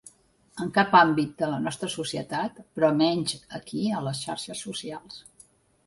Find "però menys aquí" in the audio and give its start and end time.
2.79-3.87